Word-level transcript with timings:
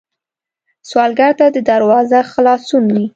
سوالګر 0.89 1.31
ته 1.39 1.45
دروازه 1.69 2.19
خلاصون 2.31 2.83
وي 2.93 3.05